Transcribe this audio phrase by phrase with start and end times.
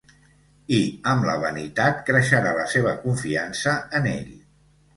[0.77, 0.79] I
[1.11, 4.37] amb la vanitat, creixerà la seva confiança en ell.